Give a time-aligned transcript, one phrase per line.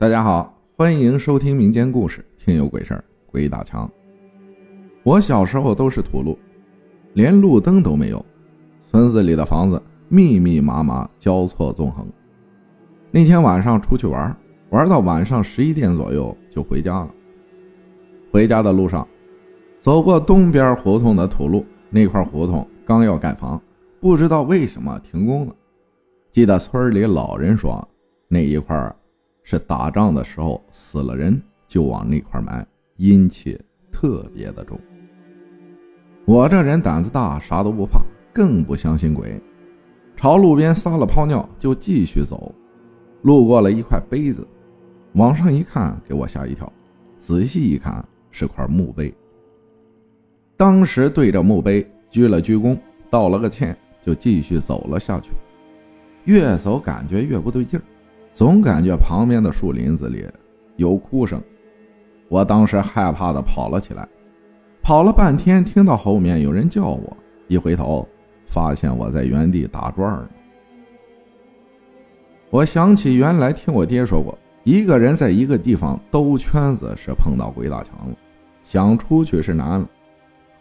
[0.00, 3.86] 大家好，欢迎收听民间故事《听有鬼事儿鬼打墙》。
[5.02, 6.38] 我小时候都是土路，
[7.12, 8.24] 连路灯都没有，
[8.90, 12.06] 村子里的房子密密麻麻，交错纵横。
[13.10, 14.34] 那天晚上出去玩，
[14.70, 17.10] 玩到晚上十一点左右就回家了。
[18.32, 19.06] 回家的路上，
[19.80, 23.60] 走过东边胡同的土路，那块胡同刚要盖房，
[24.00, 25.54] 不知道为什么停工了。
[26.30, 27.86] 记得村里老人说，
[28.28, 28.96] 那一块
[29.50, 32.64] 是打仗的时候死了人就往那块埋，
[32.98, 33.60] 阴气
[33.90, 34.78] 特别的重。
[36.24, 38.00] 我这人胆子大，啥都不怕，
[38.32, 39.42] 更不相信鬼，
[40.14, 42.54] 朝路边撒了泡尿就继续走。
[43.22, 44.46] 路过了一块碑子，
[45.14, 46.72] 往上一看，给我吓一跳。
[47.18, 49.12] 仔细一看，是块墓碑。
[50.56, 52.78] 当时对着墓碑鞠了鞠躬，
[53.10, 55.32] 道了个歉，就继续走了下去。
[56.26, 57.82] 越走感觉越不对劲儿。
[58.32, 60.26] 总感觉旁边的树林子里
[60.76, 61.42] 有哭声，
[62.28, 64.08] 我当时害怕的跑了起来，
[64.82, 67.16] 跑了半天，听到后面有人叫我，
[67.48, 68.08] 一回头
[68.46, 70.28] 发现我在原地打转呢。
[72.50, 78.16] 我想起原来听我爹说过，一个人在一个地方兜圈子是碰到鬼打墙了，
[78.62, 79.88] 想出去是难了。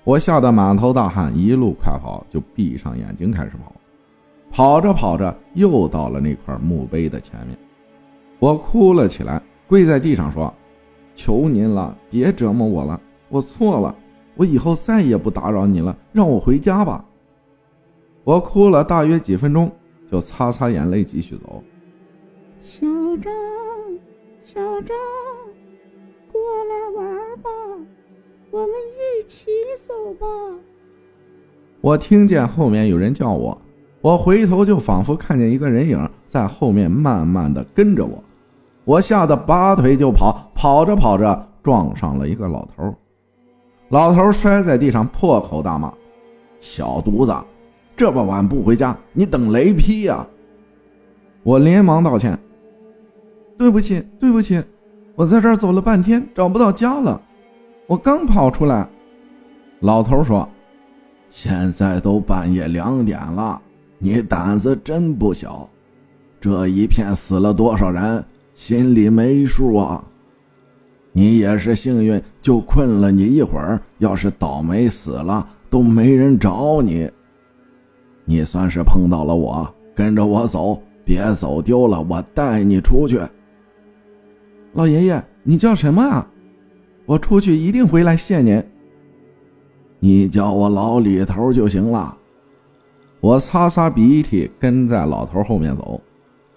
[0.03, 3.73] 我吓得满头大汗，一路快跑，就闭上眼睛开始跑。
[4.52, 7.58] 跑着跑着，又到了那块墓碑的前面，
[8.39, 10.53] 我哭了起来，跪在地上说
[11.16, 13.95] ：“求您了，别折磨我了，我错了，
[14.36, 17.06] 我以后再也不打扰你了，让我回家吧。”
[18.25, 19.72] 我哭了大约几分钟，
[20.11, 21.63] 就擦擦眼泪继续走。
[22.59, 22.86] 小
[23.22, 23.31] 张，
[24.41, 24.97] 小张，
[26.31, 27.50] 过来玩吧，
[28.52, 29.47] 我们一起
[29.88, 30.28] 走吧。
[31.81, 33.59] 我听见后面有人叫我。
[34.02, 38.23] 我回头就仿佛看见一个人影在后面慢慢的跟着我，
[38.86, 42.95] 我吓得拔腿就跑，跑着跑着撞上了一个老头，
[43.89, 45.94] 老头摔在地上破口大骂
[46.59, 47.35] ：“小犊子，
[47.97, 50.25] 这么晚不回家，你等雷劈呀！”
[51.44, 52.40] 我连忙道歉
[53.59, 54.63] ：“对不起，对不起，
[55.16, 57.22] 我在这儿走了半天找不到家了，
[57.85, 58.88] 我刚跑出来。”
[59.81, 60.47] 老头说
[61.29, 63.62] ：“现在都半夜两点了。”
[63.99, 65.69] 你胆子真不小，
[66.39, 68.23] 这一片死了多少人，
[68.53, 70.03] 心里没数啊！
[71.11, 73.81] 你也是幸运，就困了你一会儿。
[73.97, 77.09] 要是倒霉死了，都没人找你。
[78.23, 83.19] 你算是碰到了我，跟着我走，别走丢了，我带你出去。
[84.73, 86.25] 老爷爷，你叫什么啊？
[87.05, 88.63] 我出去一定回来谢您。
[89.99, 92.16] 你叫我老李头就行了。
[93.22, 96.00] 我擦擦鼻涕，跟在老头后面走。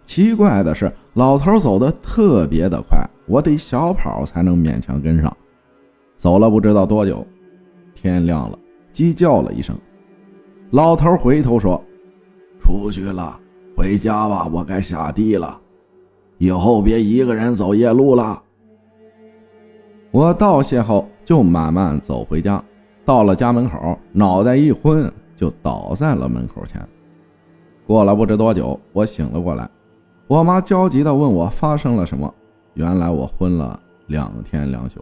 [0.05, 5.37] 奇怪的是，老头走的特别的快，我得小跑才能勉强跟上。
[6.17, 7.27] 走了不知道多久，
[7.95, 8.59] 天亮了，
[8.93, 9.77] 鸡叫了一声。
[10.71, 11.83] 老头回头说
[12.61, 13.39] ：“出去了，
[13.77, 15.61] 回家吧，我该下地了。
[16.39, 18.41] 以后别一个人走夜路了。”
[20.11, 22.63] 我道谢后，就慢慢走回家。
[23.05, 25.13] 到了家门口，脑袋一昏。
[25.43, 26.81] 就倒在了门口前。
[27.85, 29.69] 过了不知多久，我醒了过来，
[30.29, 32.33] 我妈焦急地问我发生了什么。
[32.75, 33.77] 原来我昏了
[34.07, 35.01] 两天两宿。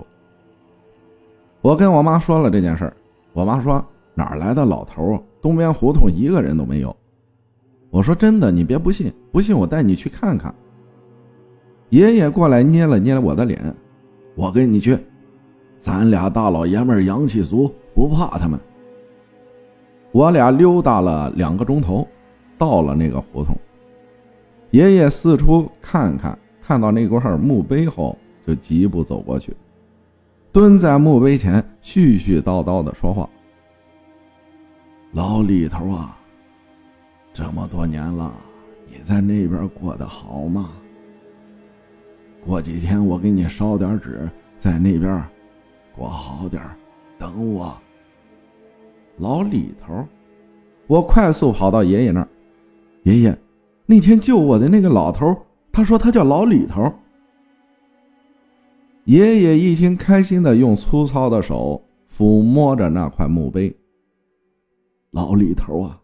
[1.60, 2.90] 我跟我妈说了这件事
[3.34, 3.84] 我妈说
[4.14, 5.22] 哪来的老头？
[5.42, 6.96] 东边胡同一个人都没有。
[7.90, 10.54] 我说真的，你别不信，不信我带你去看看。
[11.90, 13.62] 爷爷过来捏了捏我的脸，
[14.34, 14.98] 我跟你去，
[15.78, 18.58] 咱俩大老爷们阳气足，不怕他们。
[20.12, 22.06] 我俩溜达了两个钟头，
[22.59, 23.54] 到了那个胡同。
[24.71, 28.16] 爷爷四处看看，看到那块墓碑后，
[28.47, 29.56] 就疾步走过去，
[30.53, 33.28] 蹲在墓碑前，絮絮叨叨的说话
[35.12, 36.19] ：“老李头啊，
[37.32, 38.32] 这么多年了，
[38.87, 40.70] 你在那边过得好吗？
[42.44, 45.23] 过几天我给你烧点纸，在那边
[45.96, 46.62] 过好点
[47.19, 47.76] 等我。”
[49.20, 50.06] 老李头，
[50.87, 52.28] 我快速跑到爷爷那儿。
[53.02, 53.38] 爷爷，
[53.84, 55.37] 那天救我的那个老头，
[55.70, 56.90] 他说他叫老李头。
[59.05, 63.75] 爷爷一听，开心的用粗糙的手抚摸着那块墓碑。
[65.11, 66.00] 老李头啊，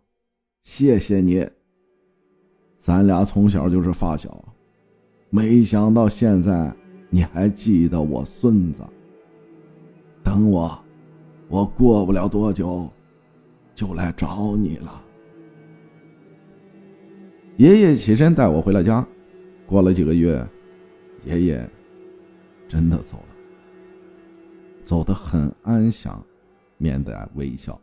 [0.63, 1.49] 谢谢你。
[2.79, 4.45] 咱俩从小就是发小，
[5.31, 6.71] 没想到现在
[7.09, 8.83] 你还记得我孙子。
[10.23, 10.79] 等我，
[11.49, 12.87] 我过不了多久。
[13.77, 15.05] 就来找你了。
[17.59, 19.07] 爷爷起身带我回了家。
[19.67, 20.45] 过了几个月，
[21.25, 21.69] 爷爷
[22.69, 23.35] 真的走了，
[24.85, 26.25] 走得很安详，
[26.79, 27.79] 面带微笑，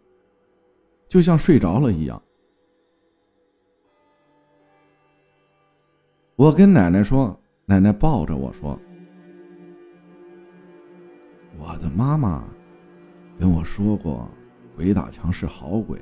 [1.10, 2.22] 就像睡着了一样。
[6.38, 8.80] 我跟奶奶说，奶奶抱着我说
[11.60, 12.45] ：“我的妈妈
[13.38, 14.28] 跟我说过，
[14.75, 15.99] 鬼打墙是好鬼，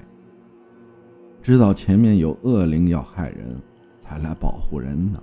[1.41, 3.61] 知道前面有恶灵要害人，
[3.99, 5.21] 才来保护人呢。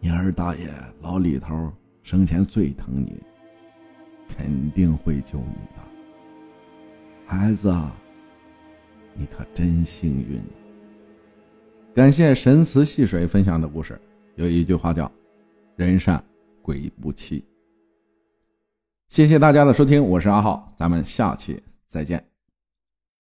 [0.00, 0.68] 你二大爷
[1.00, 3.20] 老李头生前最疼你，
[4.28, 5.82] 肯定会救你的，
[7.26, 7.74] 孩子，
[9.14, 10.40] 你可真幸运。”
[11.94, 14.00] 感谢神慈细水分享的故事，
[14.36, 15.10] 有一句话叫
[15.74, 16.22] “人善
[16.62, 17.44] 鬼不欺”。
[19.08, 22.27] 谢谢大家的收听，我是阿浩，咱们下期再见。